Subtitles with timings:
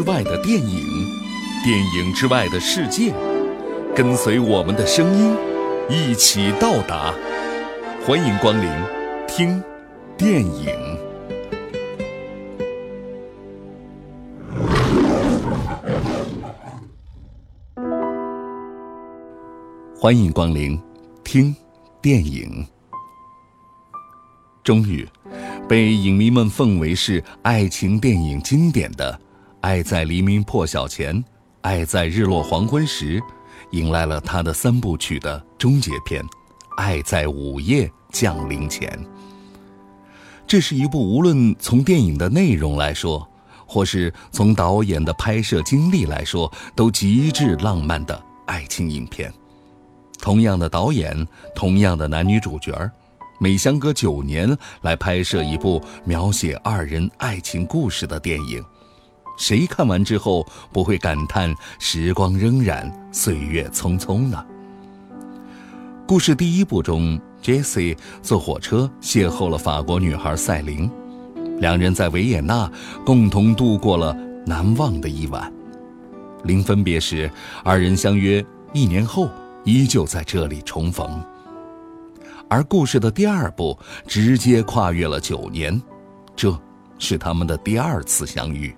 [0.00, 1.06] 之外的电影，
[1.62, 3.12] 电影之外的世界，
[3.94, 5.36] 跟随我们的声音，
[5.90, 7.12] 一起到达。
[8.06, 8.70] 欢迎光临，
[9.28, 9.62] 听
[10.16, 10.74] 电影。
[19.94, 20.80] 欢迎光临，
[21.22, 21.54] 听
[22.00, 22.66] 电影。
[24.64, 25.06] 终于，
[25.68, 29.12] 被影迷们奉为是爱情电影经典的
[29.60, 31.14] 《爱在黎明破晓前》
[31.60, 33.20] 《爱在日落黄昏时》，
[33.72, 36.22] 迎来了他的三部曲的终结篇
[36.78, 38.88] 《爱在午夜降临前》。
[40.46, 43.28] 这是一部无论从电影的内容来说，
[43.66, 49.30] 或是从导演的拍摄经历来说，都极致浪漫的爱情影片。
[50.20, 52.90] 同样的导演，同样的男女主角儿，
[53.38, 58.64] 每相隔九年来拍摄一部描写二人爱情故事的电影，
[59.40, 64.44] 谁看完之后不会感叹时光荏苒，岁月匆匆呢？
[66.06, 70.90] 故事第一部中，Jesse 坐火车邂逅了法国女孩赛琳，
[71.58, 72.70] 两人在维也纳
[73.02, 75.50] 共同度过了难忘的一晚。
[76.44, 77.30] 临分别时，
[77.64, 79.30] 二人相约一年后。
[79.64, 81.22] 依旧在这里重逢，
[82.48, 85.78] 而故事的第二部直接跨越了九年，
[86.34, 86.58] 这
[86.98, 88.74] 是他们的第二次相遇。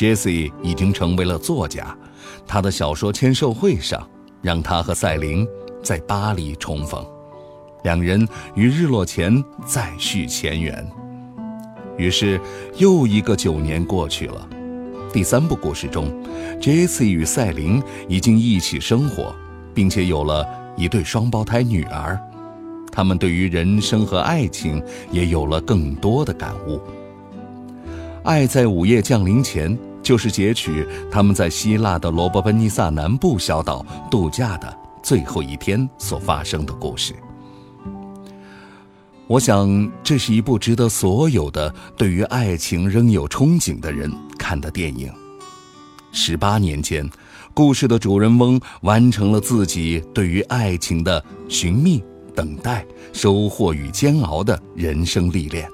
[0.00, 1.94] Jesse 已经成为了作家，
[2.46, 4.08] 他的小说签售会上
[4.40, 5.46] 让他和赛琳
[5.82, 7.04] 在巴黎重逢，
[7.84, 10.90] 两人于日落前再续前缘。
[11.98, 12.40] 于是
[12.78, 14.48] 又一个九年过去了，
[15.12, 16.10] 第三部故事中
[16.62, 19.34] ，Jesse 与赛琳已经一起生活。
[19.72, 20.44] 并且有了
[20.76, 22.18] 一对双胞胎女儿，
[22.90, 26.80] 他们对于人生和爱情也有了更多的感悟。
[28.24, 37.14] 爱在午夜降临前，就是截取他们在希腊的罗伯奔尼撒南部小岛度假的最后一天所发生的故事。
[39.26, 45.12] 我想，这是一部值得所有的对于爱情仍有憧憬的人看的电影。
[46.12, 47.08] 十八年间。
[47.52, 55.68] 故事的主人翁完成了自己对于爱情的寻觅、等待、收获与煎熬的人生历练，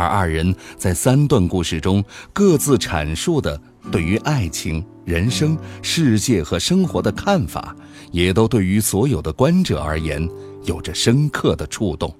[0.00, 2.02] 而二人在三段故事中
[2.32, 3.60] 各自阐述的
[3.92, 7.76] 对于爱情、人生、世界和生活的看法，
[8.10, 10.26] 也都对于所有的观者而言
[10.64, 12.14] 有着深刻的触动。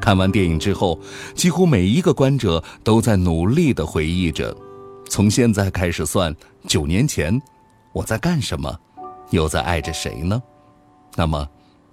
[0.00, 1.00] 看完电影之后，
[1.34, 4.56] 几乎每一个观者都在努力地回忆着。
[5.08, 6.34] 从现在开始算，
[6.68, 7.40] 九年前，
[7.92, 8.76] 我在干什么，
[9.30, 10.40] 又在爱着谁呢？
[11.16, 11.48] 那么，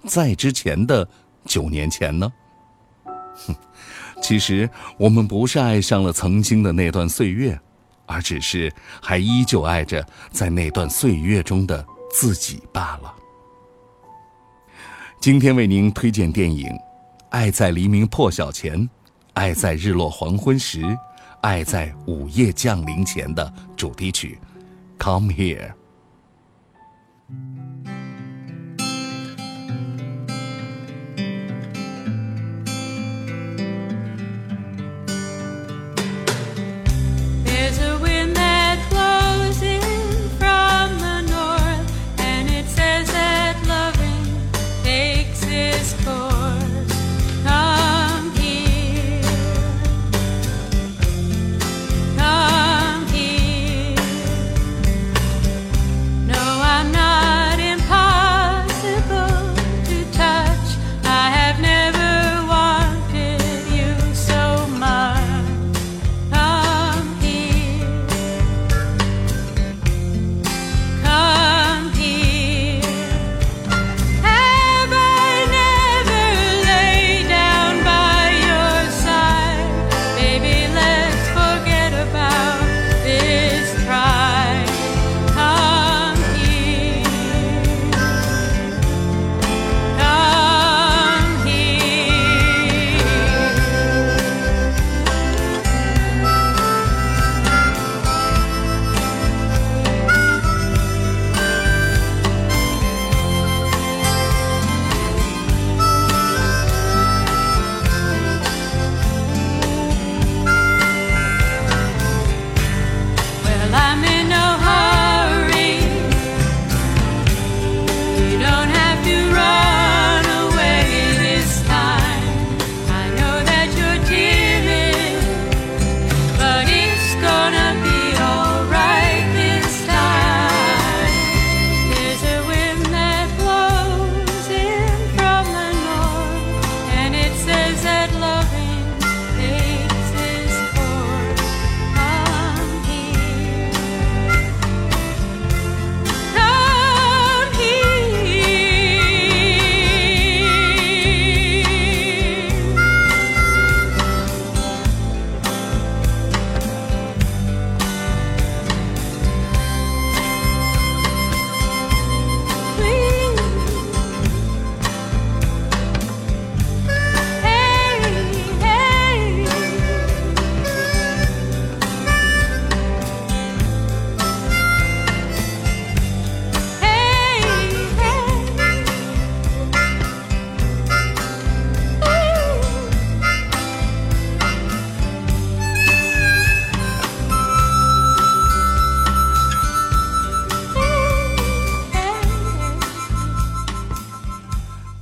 [0.07, 1.07] 在之前的
[1.45, 2.31] 九年前呢？
[3.47, 3.55] 哼，
[4.21, 7.59] 其实我们不是爱上了曾经的那段岁月，
[8.05, 13.13] 而只是还依旧爱着在那段岁月中的自己罢了。
[15.19, 16.67] 今天为您推荐电影
[17.29, 18.79] 《爱在黎明破晓前》，
[19.33, 20.81] 《爱在日落黄昏时》。
[21.41, 24.37] 爱在午夜降临前的主题曲
[24.99, 25.73] ，Come Here。